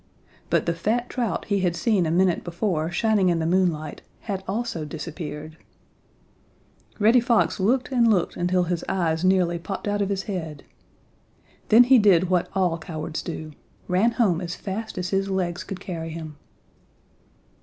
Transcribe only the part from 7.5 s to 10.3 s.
looked and looked until his eyes nearly popped out of his